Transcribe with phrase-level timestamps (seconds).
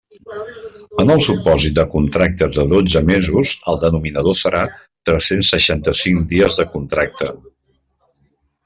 [1.03, 4.65] En el supòsit de contractes de dotze mesos, el denominador serà
[5.11, 7.31] tres-cents seixanta-cinc dies de contracte.